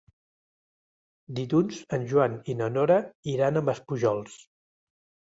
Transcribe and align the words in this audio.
Dilluns 1.39 1.81
en 1.97 2.07
Joan 2.13 2.37
i 2.53 2.55
na 2.61 2.69
Nora 2.77 2.97
iran 3.33 3.61
a 3.61 3.63
Maspujols. 3.67 4.39